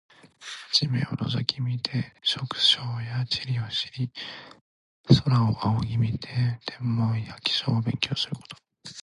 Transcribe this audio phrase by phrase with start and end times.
[0.73, 4.11] 地面を覗き見て植生や地理を知り、
[5.23, 8.55] 空を仰ぎ見て天文や気象を勉強すること。